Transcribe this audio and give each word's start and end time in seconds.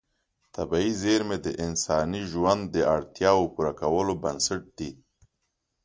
طبیعي 0.55 0.91
زېرمې 1.01 1.37
د 1.45 1.47
انساني 1.65 2.21
ژوند 2.31 2.61
د 2.75 2.77
اړتیاوو 2.95 3.51
پوره 3.53 3.73
کولو 3.81 4.13
بنسټ 4.23 4.63
دي. 4.77 4.91